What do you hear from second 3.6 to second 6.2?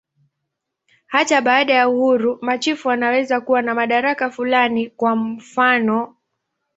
na madaraka fulani, kwa mfanof.